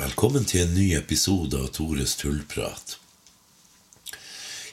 [0.00, 2.94] Velkommen til en ny episode av Tores tullprat.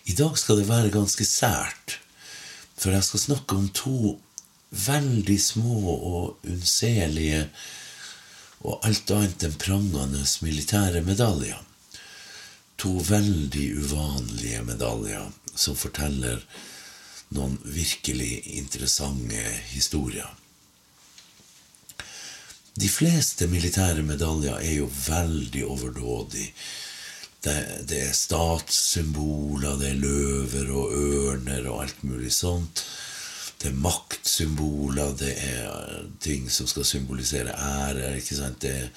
[0.07, 1.97] I dag skal det være ganske sært,
[2.79, 4.13] for jeg skal snakke om to
[4.85, 7.41] veldig små og unnselige
[8.63, 11.59] og alt annet enn prangende militære medaljer.
[12.79, 16.39] To veldig uvanlige medaljer som forteller
[17.35, 19.43] noen virkelig interessante
[19.75, 20.31] historier.
[22.77, 26.51] De fleste militære medaljer er jo veldig overdådige.
[27.41, 27.55] Det,
[27.89, 32.83] det, er statssymboler, det er løver og ørner og alt mulig sånt.
[33.57, 38.17] Det er maktsymboler, det er ting som skal symbolisere ære.
[38.17, 38.61] ikke sant?
[38.61, 38.91] Det er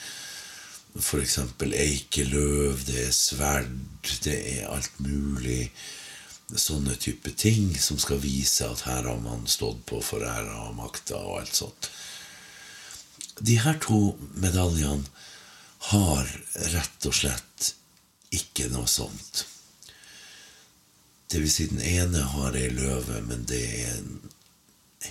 [1.00, 1.38] f.eks.
[1.62, 3.72] eikeløv, det er sverd,
[4.26, 5.70] det er alt mulig.
[6.50, 10.76] Sånne type ting som skal vise at her har man stått på for æra og
[10.76, 11.92] makta og alt sånt.
[13.40, 14.00] De her to
[14.40, 15.08] medaljene
[15.90, 16.28] har
[16.74, 17.70] rett og slett
[18.36, 19.46] ikke noe sånt.
[21.30, 24.20] Det vil si, den ene har ei løve, men det er en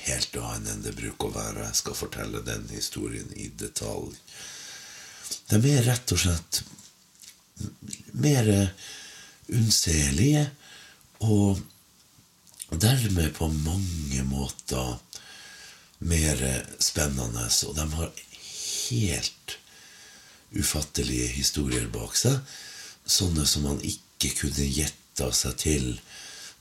[0.05, 1.65] helt annen enn det bruker å være.
[1.69, 4.13] Jeg skal fortelle den historien i detalj.
[5.49, 6.61] De er rett og slett
[8.19, 8.49] mer
[9.49, 10.45] unnselige
[11.25, 11.59] og
[12.69, 14.99] dermed på mange måter
[15.99, 17.47] mer spennende.
[17.67, 18.11] Og de har
[18.89, 19.57] helt
[20.55, 22.39] ufattelige historier bak seg.
[23.09, 25.87] Sånne som man ikke kunne gjetta seg til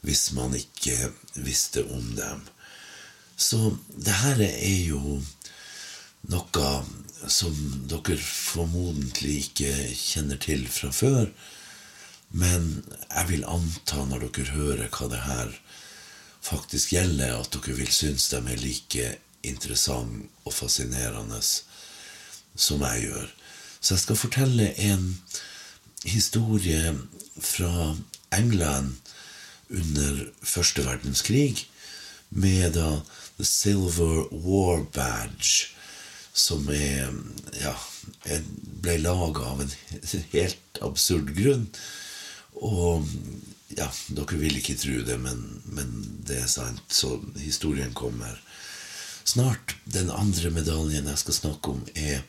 [0.06, 1.10] hvis man ikke
[1.42, 2.44] visste om dem.
[3.38, 5.18] Så det her er jo
[6.30, 6.70] noe
[7.30, 7.54] som
[7.90, 11.30] dere formodentlig ikke kjenner til fra før.
[12.30, 15.54] Men jeg vil anta, når dere hører hva det her
[16.44, 19.08] faktisk gjelder, at dere vil synes de er like
[19.48, 21.40] interessante og fascinerende
[22.58, 23.28] som jeg gjør.
[23.80, 25.22] Så jeg skal fortelle en
[26.04, 26.94] historie
[27.40, 27.96] fra
[28.34, 28.96] England
[29.70, 31.68] under første verdenskrig,
[32.30, 33.00] med da
[33.38, 35.68] The Silver War Badge,
[36.32, 37.12] som er,
[37.60, 37.74] ja,
[38.82, 39.72] ble laga av en
[40.34, 41.68] helt absurd grunn.
[42.58, 43.06] Og
[43.76, 45.94] ja, dere vil ikke tro det, men, men
[46.26, 46.82] det er sant.
[46.92, 48.36] Så historien kommer
[49.28, 49.76] snart.
[49.84, 52.22] Den andre medaljen jeg skal snakke om, er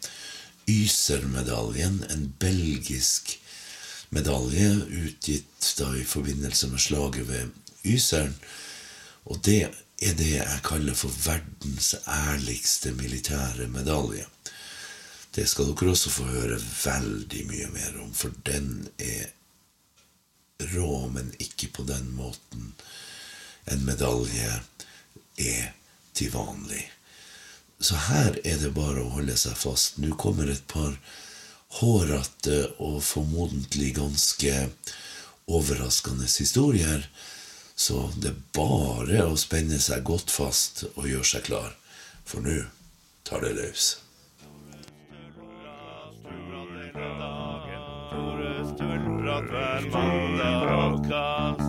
[0.69, 2.03] Yser-medaljen.
[2.11, 3.37] En belgisk
[4.09, 4.71] medalje
[5.05, 7.53] utgitt da i forbindelse med slaget ved
[7.85, 8.35] Yseren.
[9.29, 9.61] Og det
[10.01, 14.25] er det jeg kaller for verdens ærligste militære medalje.
[15.35, 19.29] Det skal dere også få høre veldig mye mer om, for den er
[20.73, 22.73] rå, men ikke på den måten
[23.69, 24.55] en medalje
[25.37, 25.69] er
[26.13, 26.85] til vanlig.
[27.79, 29.99] Så her er det bare å holde seg fast.
[30.03, 30.97] Nå kommer et par
[31.79, 34.55] hårete og formodentlig ganske
[35.49, 37.07] overraskende historier.
[37.79, 41.71] Så det er bare å spenne seg godt fast og gjøre seg klar,
[42.27, 42.59] for nå
[43.23, 43.95] tar det løs.
[49.49, 51.68] Hver mandag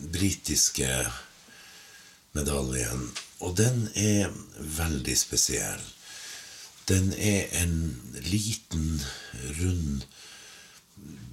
[0.21, 0.89] britiske
[2.37, 3.09] medaljen.
[3.41, 4.29] Og den er
[4.77, 5.81] veldig spesiell.
[6.89, 7.75] Den er en
[8.29, 9.01] liten,
[9.57, 10.05] rund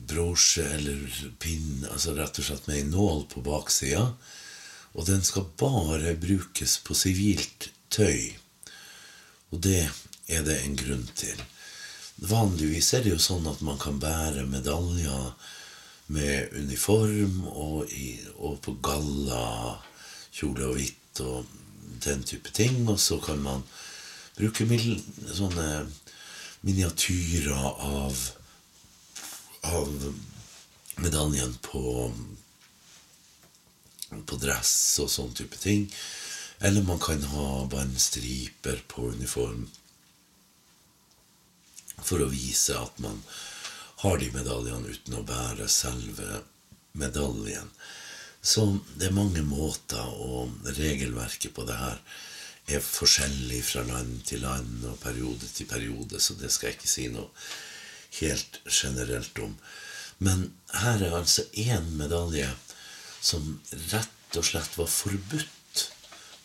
[0.09, 1.03] brosje eller
[1.43, 4.07] pinn, altså rett og slett med ei nål på baksida.
[4.97, 8.33] Og den skal bare brukes på sivilt tøy.
[9.53, 9.85] Og det
[10.33, 11.45] er det en grunn til.
[12.25, 15.35] Vanligvis er det jo sånn at man kan bære medaljer
[16.13, 19.77] med uniform og, i, og på galla,
[20.33, 21.51] kjole og hvitt og
[22.05, 22.81] den type ting.
[22.89, 23.65] Og så kan man
[24.39, 24.97] bruke mil,
[25.29, 25.89] sånne
[26.67, 28.23] miniatyrer av,
[29.69, 30.09] av
[31.05, 31.83] medaljen på,
[34.11, 34.73] på dress
[35.05, 35.87] og sånn type ting.
[36.65, 39.69] Eller man kan ha bare striper på uniform.
[41.99, 43.19] for å vise at man
[44.03, 46.43] har de medaljene uten å bære selve
[46.99, 47.71] medaljen.
[48.43, 48.65] Så
[48.95, 51.99] det er mange måter, og regelverket på det her
[52.69, 56.91] er forskjellig fra land til land og periode til periode, så det skal jeg ikke
[56.93, 57.29] si noe
[58.21, 59.57] helt generelt om.
[60.23, 62.49] Men her er altså én medalje
[63.21, 63.59] som
[63.91, 65.85] rett og slett var forbudt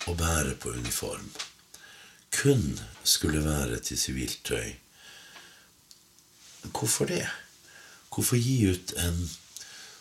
[0.10, 1.30] å bære på uniform.
[2.34, 4.74] Kun skulle være til sivilt tøy.
[6.72, 7.26] Hvorfor det?
[8.14, 9.18] Hvorfor gi ut en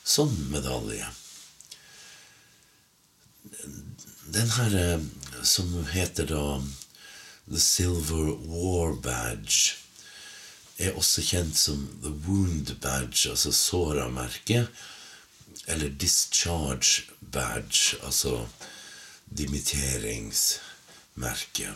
[0.05, 1.09] sånn medalje?
[4.33, 5.01] Den her eh,
[5.43, 6.63] som heter da
[7.49, 9.75] The Silver War Badge,
[10.79, 14.69] er også kjent som The Wound Badge, altså såra-merket,
[15.67, 18.49] eller Discharge Badge, altså
[19.27, 21.75] dimitteringsmerket.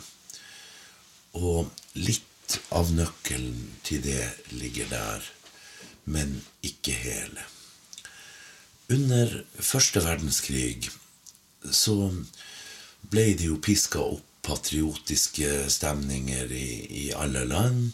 [1.36, 5.22] Og litt av nøkkelen til det ligger der,
[6.06, 7.44] men ikke hele.
[8.92, 10.88] Under første verdenskrig
[11.74, 11.96] så
[13.10, 16.68] ble det jo piska opp patriotiske stemninger i,
[17.06, 17.90] i alle land.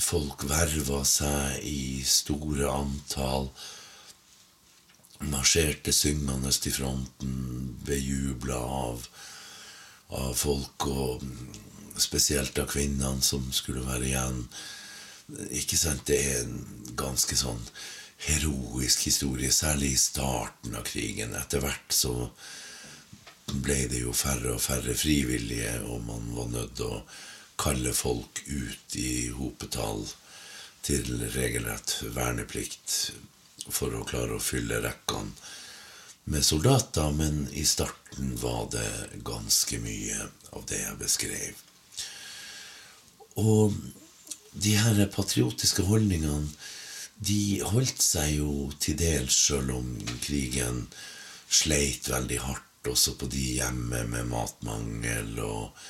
[0.00, 3.50] Folk verva seg i store antall.
[5.28, 7.34] Marsjerte syngende til fronten,
[7.84, 9.08] bejubla av,
[10.14, 11.26] av folk, og
[11.98, 14.44] spesielt av kvinnene som skulle være igjen.
[15.50, 17.60] Ikke sant, Det er en ganske sånn
[18.24, 21.36] heroisk historie, særlig i starten av krigen.
[21.38, 22.14] Etter hvert så
[23.52, 27.02] ble det jo færre og færre frivillige, og man var nødt å
[27.58, 30.06] kalle folk ut i hopetall
[30.86, 33.12] til regelrett verneplikt
[33.68, 35.32] for å klare å fylle rekkene
[36.28, 41.62] med soldater, men i starten var det ganske mye av det jeg beskrev.
[43.40, 43.76] Og
[44.62, 46.48] de her patriotiske holdningene
[47.18, 49.88] de holdt seg jo til dels, sjøl om
[50.22, 50.84] krigen
[51.50, 55.80] sleit veldig hardt også på de hjemme med matmangel og,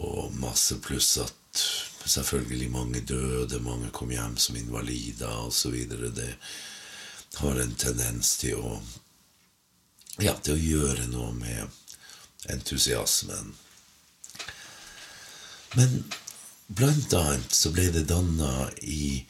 [0.00, 1.64] og masse pluss at
[2.08, 5.76] selvfølgelig mange døde, mange kom hjem som invalider osv.
[6.16, 6.32] Det
[7.42, 8.78] har en tendens til å
[10.20, 13.52] ja, til å gjøre noe med entusiasmen.
[15.76, 16.02] Men
[16.70, 19.26] blant annet så ble det danna i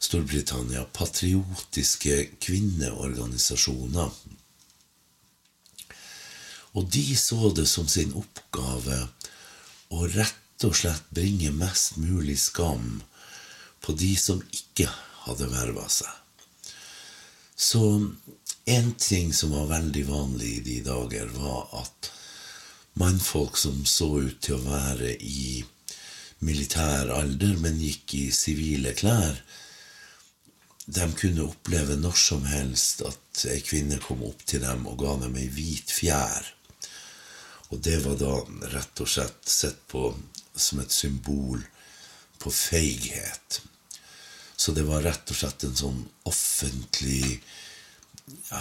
[0.00, 4.12] Storbritannia patriotiske kvinneorganisasjoner
[6.72, 9.00] og de så det som sin oppgave
[9.90, 13.00] å rett og slett bringe mest mulig skam
[13.82, 14.86] på de som ikke
[15.24, 16.12] hadde verva seg.
[17.56, 17.82] Så
[18.70, 22.10] en ting som var veldig vanlig i de dager, var at
[23.00, 25.64] mannfolk som så ut til å være i
[26.44, 29.36] militær alder, men gikk i sivile klær,
[30.90, 35.14] de kunne oppleve når som helst at ei kvinne kom opp til dem og ga
[35.22, 36.48] dem ei hvit fjær.
[37.70, 38.32] Og det var da
[38.72, 40.08] rett og slett sett på
[40.56, 41.62] som et symbol
[42.42, 43.60] på feighet.
[44.56, 47.38] Så det var rett og slett en sånn offentlig
[48.50, 48.60] ja,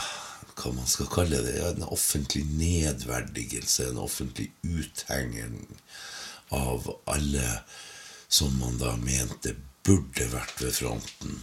[0.60, 1.58] Hva man skal kalle det?
[1.64, 5.60] En offentlig nedverdigelse, en offentlig uthenging
[6.56, 7.48] av alle
[8.28, 9.56] som man da mente
[9.86, 11.42] burde vært ved fronten.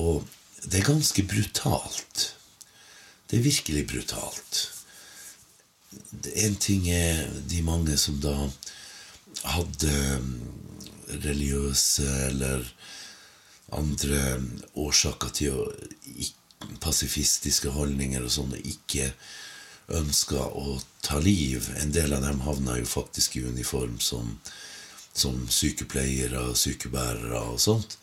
[0.00, 0.26] Og
[0.64, 2.26] det er ganske brutalt.
[3.30, 4.62] Det er virkelig brutalt.
[6.36, 8.36] En ting er de mange som da
[9.42, 10.34] hadde mm,
[11.24, 12.64] religiøse eller
[13.72, 14.20] andre
[14.78, 15.66] årsaker til å
[16.82, 19.10] pasifistiske holdninger og sånn, og ikke
[19.88, 21.70] ønska å ta liv.
[21.80, 24.36] En del av dem havna jo faktisk i uniform som,
[25.12, 27.98] som sykepleiere og sykebærere og sånt.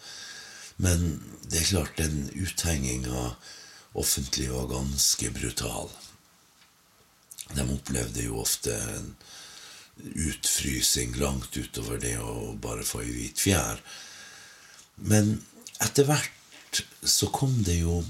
[0.79, 1.19] Men
[1.49, 3.33] det er klart, den uthenginga
[3.99, 5.89] offentlig var ganske brutal.
[7.55, 9.13] De opplevde jo ofte en
[9.99, 13.81] utfrysing langt utover det å bare få ei hvit fjær.
[14.95, 15.39] Men
[15.83, 18.03] etter hvert så kom det jo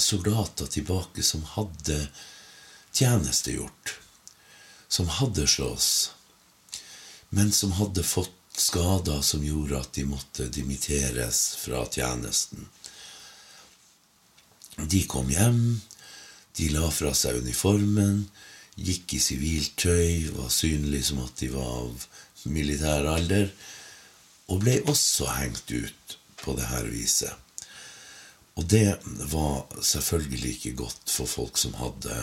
[0.00, 2.02] soldater tilbake som hadde
[2.92, 3.94] tjenestegjort.
[4.88, 6.10] Som hadde slåss.
[7.28, 12.66] Men som hadde fått skader som gjorde at de måtte dimitteres fra tjenesten.
[14.76, 15.80] De kom hjem,
[16.56, 18.24] de la fra seg uniformen,
[18.80, 22.06] gikk i sivilt tøy, var synlig som at de var av
[22.50, 23.50] militær alder,
[24.50, 27.32] og ble også hengt ut på det her viset.
[28.58, 28.98] Og det
[29.30, 32.16] var selvfølgelig ikke godt for folk som hadde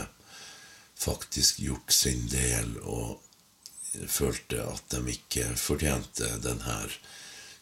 [0.97, 3.21] faktisk gjort sin del og
[4.09, 6.77] følte at de ikke fortjente denne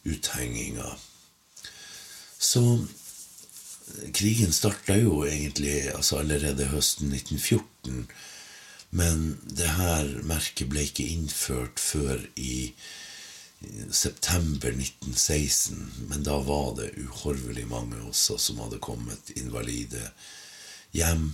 [0.06, 0.96] uthenginga.
[2.39, 2.62] Så
[4.13, 8.08] krigen starta jo egentlig altså allerede høsten 1914.
[8.96, 12.74] Men det her merket ble ikke innført før i
[13.92, 16.08] september 1916.
[16.10, 20.12] Men da var det uhorvelig mange også som hadde kommet invalide
[20.96, 21.34] hjem.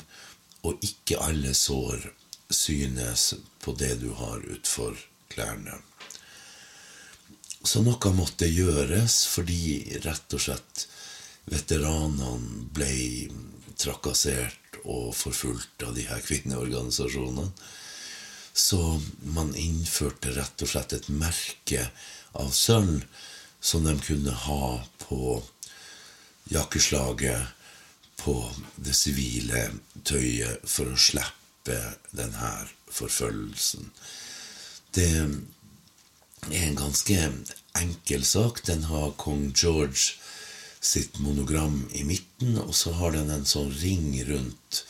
[0.68, 2.12] Og ikke alle sår
[2.52, 4.98] synes på det du har utfor
[5.32, 5.80] klærne.
[7.64, 10.88] Så noe måtte gjøres, fordi rett og slett
[11.52, 12.94] veteranene ble
[13.82, 17.52] trakassert og forfulgt av de her kvinneorganisasjonene.
[18.54, 18.82] Så
[19.36, 21.86] man innførte rett og slett et merke
[22.38, 23.06] av sølv
[23.62, 25.38] som de kunne ha på
[26.52, 27.61] jakkeslaget,
[28.24, 28.36] på
[28.76, 29.68] det sivile
[30.06, 31.78] tøyet, for å slippe
[32.16, 32.52] denne
[32.92, 33.90] forfølgelsen.
[34.96, 37.18] Det er en ganske
[37.78, 38.64] enkel sak.
[38.68, 40.18] Den har kong George
[40.82, 44.84] sitt monogram i midten, og så har den en sånn ring rundt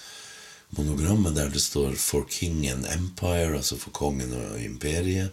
[0.77, 5.31] monogrammet der det står 'For King and Empire', altså for kongen og imperiet.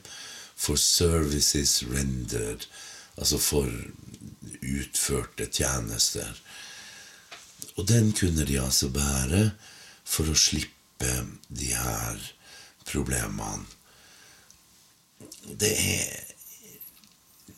[0.56, 2.66] 'For services rendered',
[3.16, 3.70] altså for
[4.62, 6.34] utførte tjenester.
[7.78, 9.50] Og den kunne de altså bære
[10.04, 11.12] for å slippe
[11.48, 12.22] de her
[12.88, 13.66] problemene
[15.60, 16.24] det er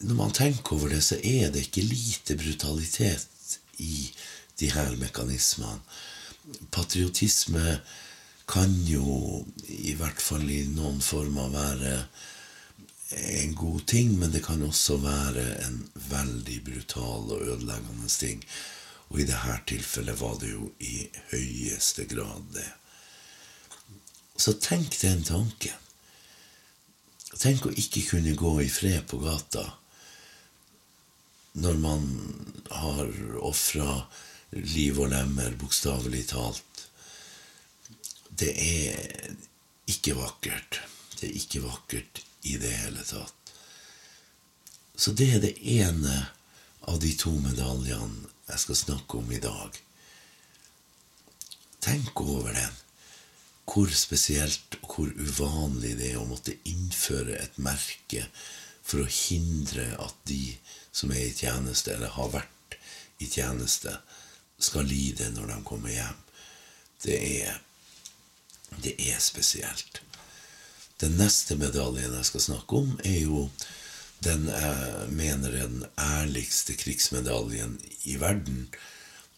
[0.00, 4.08] Når man tenker over det, så er det ikke lite brutalitet i
[4.56, 5.76] de her mekanismene.
[6.72, 7.74] Patriotisme
[8.48, 11.92] kan jo i hvert fall i noen former være
[13.44, 18.40] en god ting, men det kan også være en veldig brutal og ødeleggende ting.
[19.10, 22.68] Og i dette tilfellet var det jo i høyeste grad det.
[24.38, 25.76] Så tenk den tanken.
[27.40, 29.66] Tenk å ikke kunne gå i fred på gata
[31.60, 32.04] når man
[32.70, 33.08] har
[33.42, 34.04] ofra
[34.54, 36.84] liv og lemmer, bokstavelig talt.
[38.30, 39.34] Det er
[39.90, 40.80] ikke vakkert.
[41.18, 43.54] Det er ikke vakkert i det hele tatt.
[44.94, 46.28] Så det er det ene
[46.88, 49.80] av de to medaljene jeg skal snakke om i dag.
[51.80, 52.78] Tenk over den
[53.70, 58.24] hvor spesielt og hvor uvanlig det er å måtte innføre et merke
[58.82, 60.56] for å hindre at de
[60.90, 62.78] som er i tjeneste, eller har vært
[63.22, 63.94] i tjeneste,
[64.58, 66.18] skal lide når de kommer hjem.
[67.04, 67.60] Det er,
[68.82, 70.02] det er spesielt.
[71.00, 73.46] Den neste medaljen jeg skal snakke om, er jo
[74.24, 78.68] den er, mener jeg, den ærligste krigsmedaljen i verden.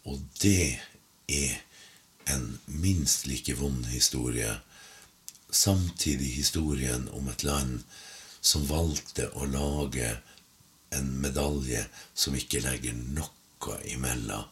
[0.03, 0.79] Og det
[1.31, 1.55] er
[2.33, 4.59] en minst like vond historie,
[5.51, 7.83] samtidig historien om et land
[8.41, 10.09] som valgte å lage
[10.93, 14.49] en medalje som ikke legger noe imellom.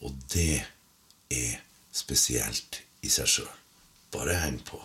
[0.00, 0.62] Og det
[1.30, 1.58] er
[1.92, 3.50] spesielt i seg sjøl.
[4.10, 4.80] Bare heng på.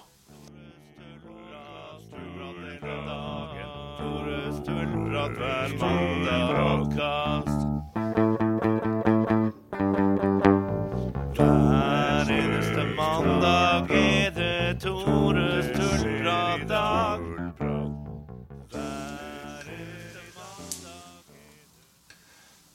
[5.25, 7.61] Sturrat hver mandag podkast.
[11.35, 17.19] Hver eneste mandag er det Tores tullpratdag.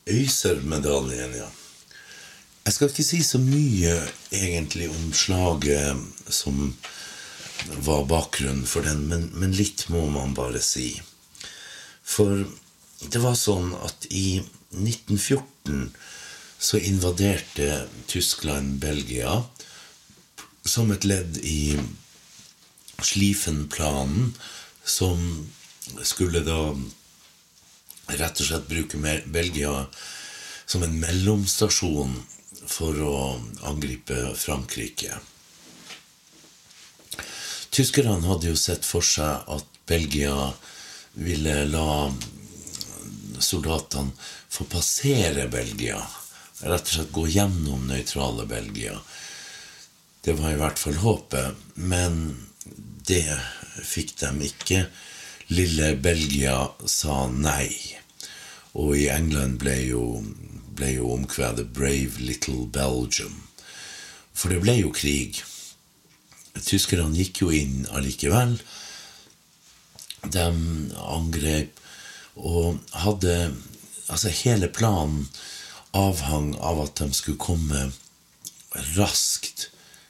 [0.09, 1.47] Øyser-medaljen, ja.
[2.64, 3.95] Jeg skal ikke si så mye
[4.33, 6.75] egentlig om slaget som
[7.87, 11.00] var bakgrunnen for den, men, men, litt må man bare si.
[12.11, 12.45] For
[13.12, 14.40] det var sånn at i
[14.75, 15.93] 1914
[16.61, 19.40] så invaderte Tyskland Belgia
[20.67, 21.79] som et ledd i
[23.00, 24.35] Schlieffen-planen,
[24.85, 25.23] som
[26.05, 26.75] skulle da
[28.19, 29.00] rett og slett bruke
[29.33, 29.87] Belgia
[30.67, 32.19] som en mellomstasjon
[32.71, 33.17] for å
[33.67, 35.17] angripe Frankrike.
[37.71, 40.52] Tyskerne hadde jo sett for seg at Belgia
[41.14, 42.12] ville la
[43.38, 44.12] soldatene
[44.49, 46.00] få passere Belgia.
[46.61, 48.99] Rett og slett gå gjennom nøytrale Belgia.
[50.21, 52.19] Det var i hvert fall håpet, men
[53.09, 53.25] det
[53.87, 54.83] fikk de ikke.
[55.50, 57.73] Lille Belgia sa nei.
[58.76, 60.02] Og i England ble jo,
[60.76, 63.40] ble jo omkvedet 'Brave Little Belgium'.
[64.33, 65.40] For det ble jo krig.
[66.61, 68.59] Tyskerne gikk jo inn allikevel.
[70.25, 70.47] De
[71.00, 71.81] angrep
[72.37, 73.37] og hadde
[74.11, 75.29] Altså, hele planen
[75.95, 77.93] avhang av at de skulle komme
[78.97, 79.69] raskt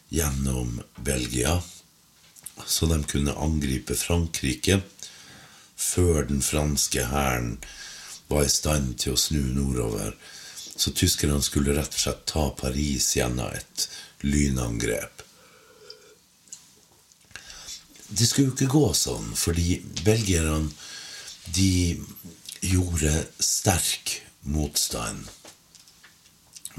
[0.08, 1.58] gjennom Belgia,
[2.64, 4.80] så de kunne angripe Frankrike
[5.76, 7.58] før den franske hæren
[8.28, 10.12] var i stand til å snu nordover.
[10.80, 13.86] Så tyskerne skulle rett og slett ta Paris gjennom et
[14.24, 15.24] lynangrep.
[18.10, 20.66] Det skulle jo ikke gå sånn, fordi belgierne
[21.54, 21.98] de
[22.66, 23.12] gjorde
[23.42, 24.16] sterk
[24.50, 25.28] motstand.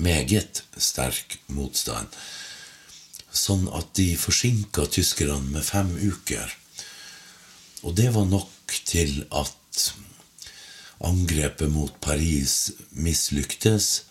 [0.02, 2.12] Meget sterk motstand.
[3.32, 6.52] Sånn at de forsinka tyskerne med fem uker.
[7.88, 9.88] Og det var nok til at
[11.02, 14.04] angrepet mot Paris mislyktes.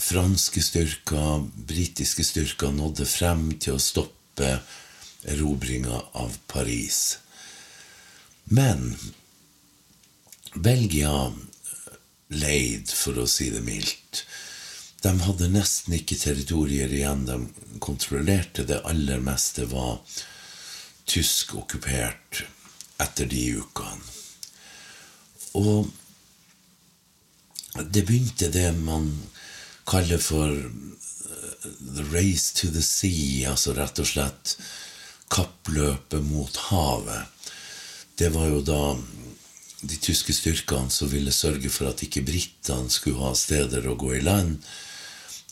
[0.00, 4.56] Franske styrker, britiske styrker nådde frem til å stoppe
[5.26, 7.18] erobringa av Paris.
[8.44, 8.96] Men
[10.54, 11.32] Belgia
[12.28, 14.24] leid, for å si det mildt.
[15.02, 17.26] De hadde nesten ikke territorier igjen.
[17.28, 20.00] De kontrollerte det aller meste var
[21.06, 22.42] tysk okkupert
[23.02, 24.14] etter de ukene.
[25.56, 25.90] Og
[27.92, 29.10] det begynte det man
[29.86, 30.50] kaller for
[31.96, 34.56] the race to the sea, altså rett og slett
[35.32, 37.52] kappløpet mot havet.
[38.16, 38.82] Det var jo da
[39.86, 44.14] de tyske styrkene som ville sørge for at ikke britene skulle ha steder å gå
[44.16, 44.56] i land.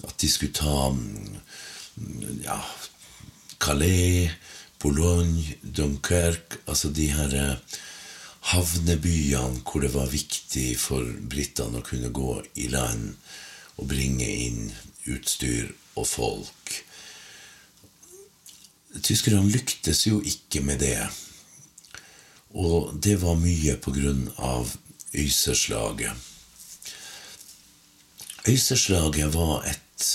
[0.04, 2.58] At de skulle ta mm, ja,
[3.62, 4.32] Calais,
[4.82, 7.76] Boulogne, Dunkerque Altså de her eh,
[8.50, 13.14] havnebyene hvor det var viktig for britene å kunne gå i land
[13.78, 14.68] og bringe inn
[15.10, 16.74] utstyr og folk.
[19.02, 21.00] Tyskerne lyktes jo ikke med det.
[22.54, 24.76] Og det var mye på grunn av
[25.14, 26.12] Øyserslaget.
[28.48, 30.06] Øyserslaget var et,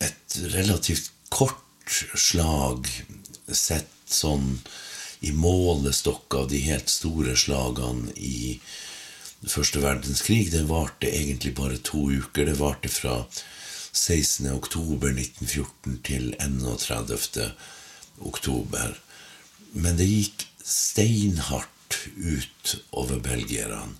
[0.00, 1.62] et relativt kort
[2.14, 2.88] slag
[3.52, 4.56] sett sånn
[5.26, 8.58] i målestokk av de helt store slagene i
[9.46, 10.50] første verdenskrig.
[10.52, 12.46] Det varte egentlig bare to uker.
[12.50, 13.20] Det varte fra
[13.92, 14.50] 16.
[14.52, 17.50] oktober 1914 til 31.
[18.20, 18.96] oktober.
[19.72, 23.96] Men det gikk steinhardt ut over belgierne.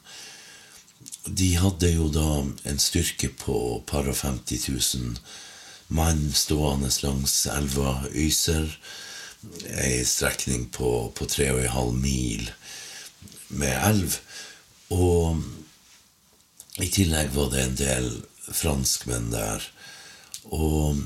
[1.26, 2.28] De hadde jo da
[2.70, 5.16] en styrke på par og 50 000
[5.88, 8.70] mann stående langs elva Yser.
[9.70, 12.48] Ei strekning på, på tre og en halv mil
[13.48, 14.18] med elv.
[14.94, 15.42] Og
[16.82, 18.10] i tillegg var det en del
[18.46, 19.62] franskmenn der.
[20.54, 20.98] Og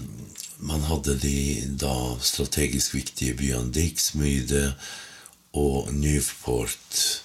[0.60, 1.36] man hadde de
[1.80, 4.74] da strategisk viktige byene Dixmyde,
[5.52, 7.22] og Newport,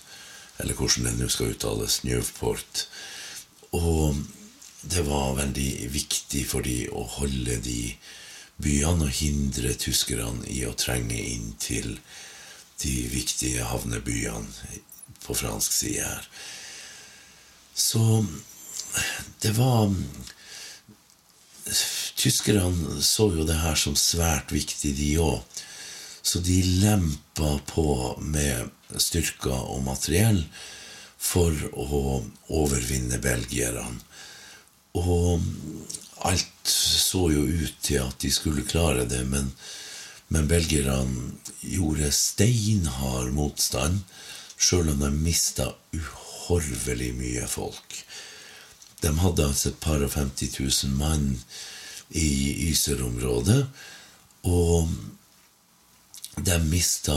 [0.58, 2.88] eller hvordan det nå skal uttales, Newport.
[3.76, 4.18] Og
[4.82, 7.96] det var veldig viktig for de å holde de
[8.62, 11.98] byene og hindre tyskerne i å trenge inn til
[12.82, 14.80] de viktige havnebyene
[15.26, 16.28] på fransk side her.
[17.76, 18.24] Så
[19.44, 19.92] det var
[22.16, 25.62] Tyskerne så jo det her som svært viktig, de òg.
[26.26, 28.70] Så de lempa på med
[29.02, 30.44] styrker og materiell
[31.22, 32.22] for å
[32.54, 34.00] overvinne belgierne.
[34.96, 35.42] Og
[36.26, 39.52] alt så jo ut til at de skulle klare det, men,
[40.34, 44.02] men belgierne gjorde steinhard motstand,
[44.56, 48.00] sjøl om de mista uhorvelig mye folk.
[49.06, 51.28] De hadde altså et par og 50 000 mann
[52.10, 52.30] i
[52.72, 53.62] Yser-området.
[54.50, 54.90] Og
[56.36, 57.16] de mista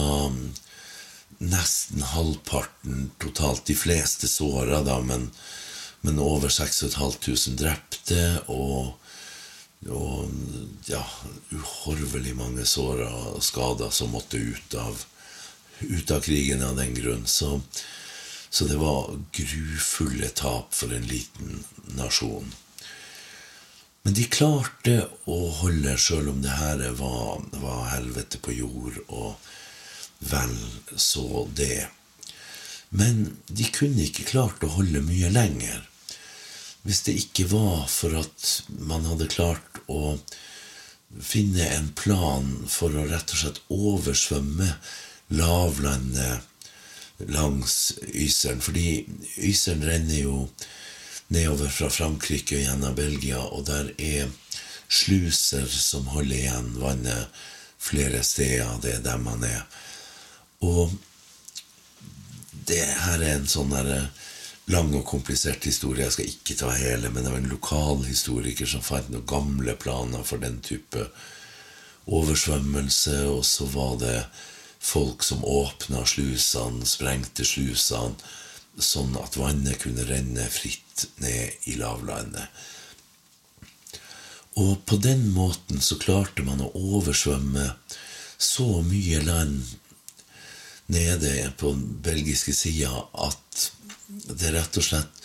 [1.38, 3.64] nesten halvparten totalt.
[3.66, 5.30] De fleste såra, da, men,
[6.00, 8.24] men over 6500 drepte.
[8.52, 8.94] Og,
[9.88, 11.04] og ja,
[11.54, 15.04] uhorvelig mange såra og skader som måtte ut av,
[15.88, 17.24] ut av krigen av den grunn.
[17.24, 17.56] Så,
[18.50, 21.64] så det var grufulle tap for en liten
[21.98, 22.52] nasjon.
[24.02, 24.94] Men de klarte
[25.28, 29.36] å holde, sjøl om det her var, var, helvete på jord, og
[30.30, 30.54] vel
[30.96, 31.88] så det.
[32.88, 35.82] Men de kunne ikke klart å holde mye lenger.
[36.86, 38.46] Hvis det ikke var for at
[38.80, 40.16] man hadde klart å
[41.20, 44.70] finne en plan for å rett og slett oversvømme
[45.36, 46.48] lavlandet
[47.26, 48.60] langs Yseren.
[48.60, 50.48] Fordi Yseren renner jo
[51.28, 54.30] nedover fra Frankrike og gjennom Belgia, og der er
[54.88, 57.42] sluser som holder igjen vannet
[57.78, 58.78] flere steder.
[58.82, 59.66] Det er der man er.
[60.64, 60.94] Og
[62.68, 64.08] det her er en sånn der eh,
[64.72, 66.04] lang og komplisert historie.
[66.04, 69.76] Jeg skal ikke ta hele, men det var en lokal historiker som fant noen gamle
[69.80, 71.06] planer for den type
[72.08, 74.16] oversvømmelse, og så var det
[74.80, 78.14] folk som åpna slusene, sprengte slusene
[78.78, 82.46] sånn at vannet kunne renne fritt ned i lavlandet.
[84.58, 87.72] Og på den måten så klarte man å oversvømme
[88.38, 89.66] så mye land
[90.88, 92.90] nede på den belgiske sida
[93.26, 93.68] at
[94.08, 95.24] det rett og slett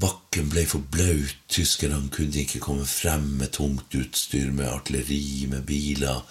[0.00, 1.36] Bakken ble for blaut.
[1.52, 6.22] Tyskerne kunne ikke komme frem med tungt utstyr, med artilleri, med biler,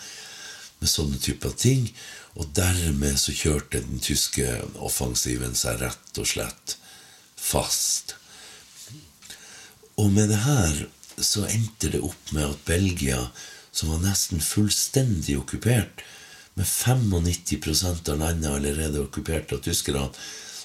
[0.79, 1.89] med sånne typer ting.
[2.39, 4.45] Og dermed så kjørte den tyske
[4.79, 6.77] offensiven seg rett og slett
[7.39, 8.15] fast.
[9.99, 10.85] Og med det her
[11.19, 13.19] så endte det opp med at Belgia,
[13.75, 16.03] som var nesten fullstendig okkupert,
[16.55, 20.09] med 95% av landet allerede okkupert av tyskerne,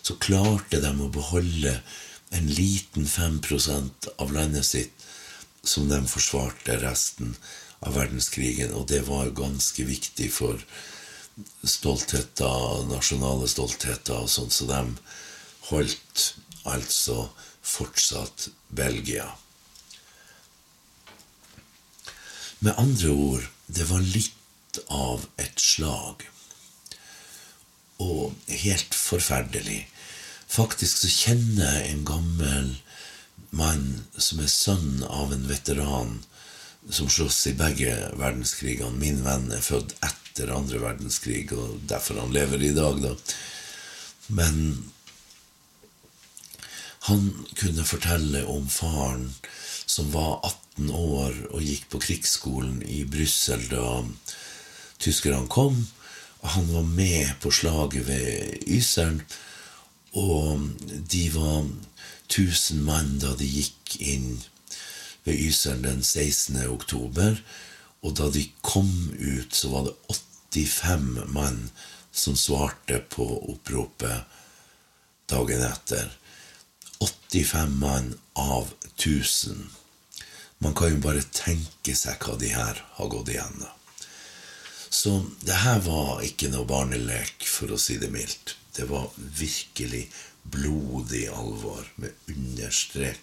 [0.05, 1.79] så klarte de å beholde
[2.35, 5.05] en liten 5% av landet sitt
[5.65, 8.75] som de forsvarte resten av verdenskrigen.
[8.75, 10.61] Og det var ganske viktig for
[11.67, 14.83] stoltheter, nasjonale stoltheter og sånn, så de
[15.71, 16.27] holdt
[16.65, 17.29] altså
[17.65, 19.27] fortsatt Belgia.
[22.65, 26.23] Med andre ord, det var litt av et slag.
[28.01, 29.85] Og helt forferdelig.
[30.49, 32.71] Faktisk så kjenner jeg en gammel
[33.55, 36.17] mann som er sønn av en veteran
[36.91, 38.99] som slåss i begge verdenskrigene.
[39.01, 43.15] Min venn er født etter andre verdenskrig, og derfor han lever i dag, da.
[44.35, 44.59] Men
[47.09, 47.29] han
[47.61, 49.29] kunne fortelle om faren
[49.87, 54.01] som var 18 år og gikk på krigsskolen i Brussel da
[55.03, 55.83] tyskerne kom.
[56.55, 59.21] Han var med på slaget ved Ysern,
[60.17, 60.71] og
[61.13, 61.69] de var
[62.29, 64.39] 1000 mann da de gikk inn
[65.25, 66.61] ved Yseren den 16.
[66.69, 67.41] oktober.
[68.05, 69.95] Og da de kom ut, så var det
[70.53, 71.71] 85 mann
[72.13, 74.25] som svarte på oppropet
[75.31, 76.13] dagen etter.
[77.01, 79.71] 85 mann av 1000.
[80.59, 83.73] Man kan jo bare tenke seg hva de her har gått igjennom.
[84.95, 88.55] Så det her var ikke noe barnelek, for å si det mildt.
[88.77, 90.05] Det var virkelig
[90.55, 93.21] blodig alvor, med understrek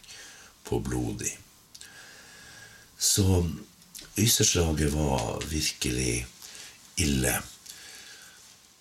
[0.68, 1.32] på blodig.
[3.02, 3.26] Så
[4.18, 6.28] Øysterslaget var virkelig
[6.98, 7.34] ille.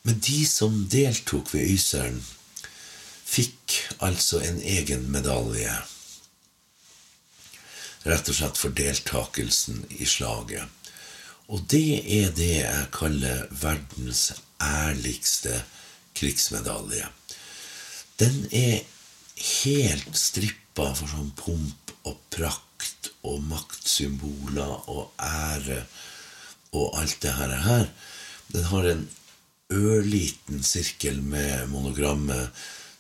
[0.03, 2.21] Men de som deltok ved Øyseren,
[3.25, 5.73] fikk altså en egen medalje
[8.09, 10.65] rett og slett for deltakelsen i slaget.
[11.51, 14.31] Og det er det jeg kaller verdens
[14.63, 15.63] ærligste
[16.17, 17.09] krigsmedalje.
[18.21, 18.81] Den er
[19.65, 22.19] helt strippa for sånn pomp og
[23.23, 25.85] og maktsymboler og ære
[26.73, 27.89] og alt det her.
[28.53, 29.09] Den har en
[29.73, 32.51] ørliten sirkel med monogrammet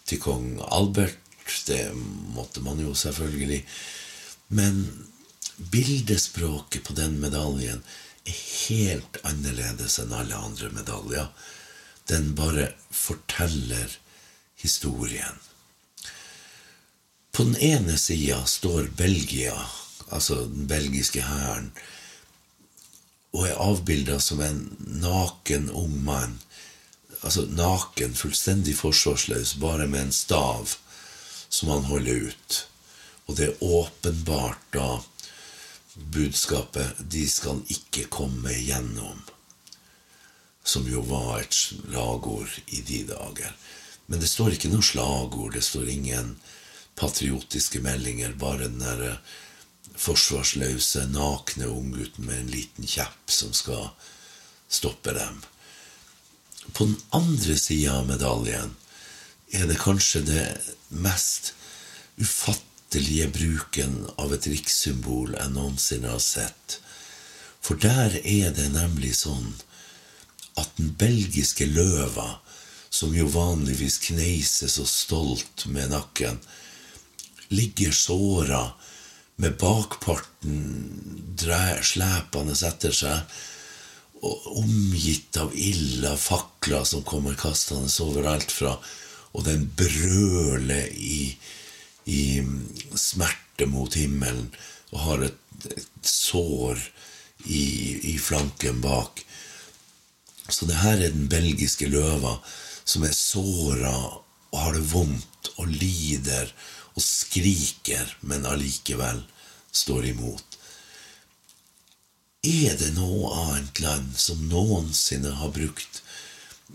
[0.06, 1.18] til kong Albert.
[1.66, 1.90] Det
[2.34, 3.64] måtte man jo selvfølgelig
[4.50, 5.06] men
[5.56, 7.82] bildespråket på den medaljen
[8.26, 11.28] er helt annerledes enn alle andre medaljer.
[12.10, 13.94] Den bare forteller
[14.58, 15.38] historien.
[17.30, 19.54] På den ene sida står Belgia,
[20.10, 21.72] altså den belgiske hæren,
[23.32, 24.62] og er avbilda som en
[25.00, 26.40] naken ung mann.
[27.22, 30.74] Altså naken, fullstendig forsvarsløs, bare med en stav
[31.48, 32.66] som han holder ut.
[33.26, 35.00] Og det er åpenbart da
[35.94, 39.30] budskapet 'De skal ikke komme gjennom',
[40.64, 43.52] som jo var et slagord i de dager.
[44.06, 46.36] Men det står ikke noe slagord, det står ingen
[46.96, 49.18] patriotiske meldinger, bare den derre
[49.96, 53.90] forsvarsløse, nakne unggutten med en liten kjepp som skal
[54.70, 55.40] stoppe dem.
[56.72, 58.76] På den andre sida av medaljen
[59.50, 60.44] er det kanskje det
[60.88, 61.54] mest
[62.20, 66.78] ufattelige bruken av et rikssymbol jeg noensinne har sett.
[67.60, 69.52] For der er det nemlig sånn
[70.60, 72.40] at den belgiske løva,
[72.90, 76.40] som jo vanligvis kneiser så stolt med nakken,
[77.50, 78.62] ligger såra
[79.40, 80.58] med bakparten
[81.86, 83.38] slepende etter seg,
[84.20, 88.74] og omgitt av ild av fakler som kommer kastende overalt fra,
[89.32, 91.38] og den brøler i
[92.10, 92.42] i
[92.98, 94.48] smerte mot himmelen
[94.90, 96.80] og har et, et sår
[97.46, 97.62] i,
[98.12, 99.22] i, flanken bak.
[100.50, 102.38] Så det her er den belgiske løva
[102.84, 103.94] som er såra
[104.50, 106.50] og har det vondt og lider
[106.94, 109.22] og skriker, men allikevel
[109.72, 110.58] står imot.
[112.46, 116.00] Er det noe annet land som noensinne har brukt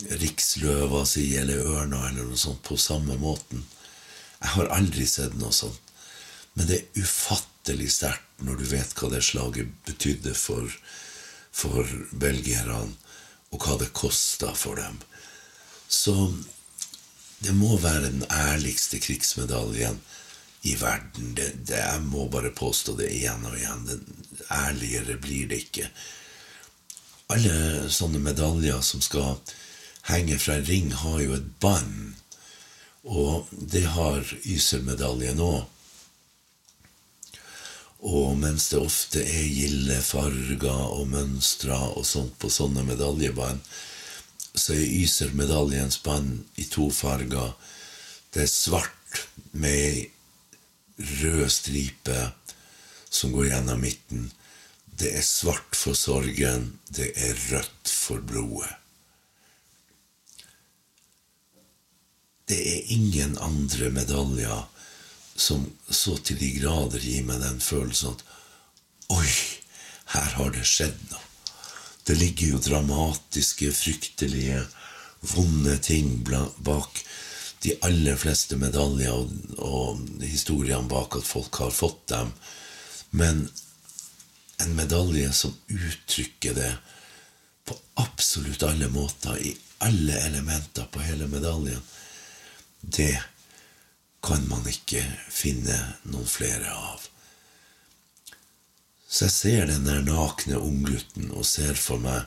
[0.04, 3.64] riksløva si eller ørna eller noe sånt på samme måten.
[4.42, 5.82] Jeg har aldri sett noe sånt.
[6.56, 10.72] Men det er ufattelig sterkt når du vet hva det slaget betydde for,
[11.52, 12.94] for belgierne,
[13.52, 14.98] og hva det kosta for dem.
[15.88, 16.16] Så
[17.44, 20.00] det må være den ærligste krigsmedaljen
[20.66, 21.34] i verden.
[21.38, 23.86] Det, det, jeg må bare påstå det igjen og igjen.
[23.90, 25.90] Den ærligere blir det ikke.
[27.34, 29.38] Alle sånne medaljer som skal
[30.10, 32.14] henge fra en ring, har jo et bånd.
[33.06, 35.64] Og det har Yser-medaljen òg.
[38.06, 43.64] Og mens det ofte er gilde farger og mønstre og sånt på sånne medaljebånd,
[44.56, 47.54] så er Yser-medaljens band i to farger.
[48.34, 50.06] Det er svart med ei
[51.22, 52.20] rød stripe
[53.10, 54.30] som går gjennom midten.
[54.96, 58.72] Det er svart for sorgen, det er rødt for blodet.
[62.48, 64.68] Det er ingen andre medaljer
[65.36, 68.24] som så til de grader gir meg den følelsen at
[69.14, 69.30] Oi,
[70.16, 71.25] her har det skjedd noe.
[72.06, 74.62] Det ligger jo dramatiske, fryktelige,
[75.26, 76.20] vonde ting
[76.58, 77.00] bak
[77.66, 82.30] de aller fleste medaljer og, og historiene bak at folk har fått dem.
[83.10, 83.48] Men
[84.62, 86.72] en medalje som uttrykker det
[87.66, 91.82] på absolutt alle måter, i alle elementer på hele medaljen,
[92.82, 93.18] det
[94.26, 95.02] kan man ikke
[95.34, 95.76] finne
[96.10, 97.10] noen flere av.
[99.16, 102.26] Så jeg ser den der nakne unggutten og ser for meg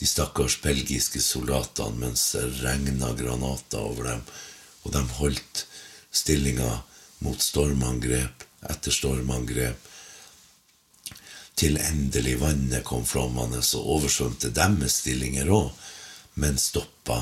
[0.00, 4.22] de stakkars belgiske soldatene mens det regna granater over dem,
[4.82, 5.66] og de holdt
[6.08, 6.70] stillinga
[7.26, 9.76] mot stormangrep etter stormangrep,
[11.60, 15.68] til endelig vannet kom flommende og oversvømte deres stillinger òg,
[16.40, 17.20] men stoppa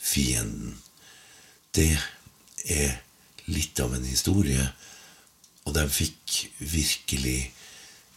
[0.00, 0.72] fienden.
[1.76, 1.92] Det
[2.64, 2.96] er
[3.52, 4.64] litt av en historie,
[5.68, 7.52] og de fikk virkelig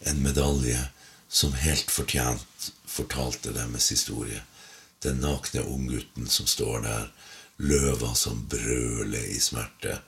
[0.04, 0.78] en medalje
[1.28, 4.42] som helt fortjent fortalte deres historie.
[5.02, 7.08] Den nakne unggutten som står der,
[7.62, 9.98] løva som brøler i smerte,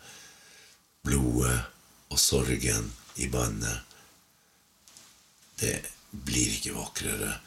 [1.05, 1.61] blodet
[2.11, 3.81] og sorgen i bandet.
[5.61, 5.81] Det
[6.11, 7.39] blir ikke vakrere.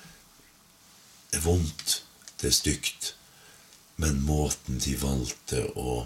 [1.30, 2.02] Det er vondt,
[2.40, 3.14] det er stygt,
[3.98, 6.04] men måten de valgte å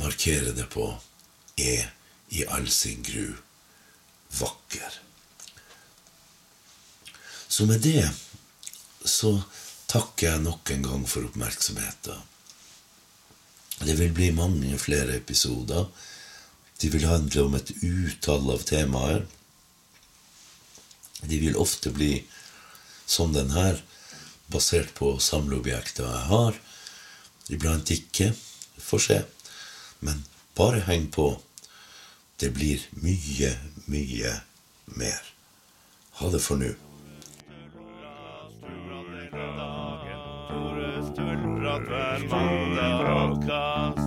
[0.00, 0.88] markere det på,
[1.56, 1.92] er
[2.34, 3.36] i all sin gru
[4.40, 5.05] vakker.
[7.56, 8.10] Så med det
[9.04, 9.30] så
[9.88, 12.18] takker jeg nok en gang for oppmerksomheten.
[13.80, 15.86] Det vil bli mange flere episoder.
[16.76, 19.24] De vil handle om et utall av temaer.
[21.24, 22.26] De vil ofte bli
[23.08, 23.80] som den her,
[24.52, 26.62] basert på samleobjekter jeg har.
[27.48, 28.34] Iblant ikke.
[28.84, 29.22] Får se.
[30.04, 30.26] Men
[30.60, 31.30] bare heng på.
[32.36, 33.56] Det blir mye,
[33.88, 34.40] mye
[34.92, 35.32] mer.
[36.20, 36.76] Ha det for nå.
[40.56, 44.05] Tore Støl, hver mandag og kast.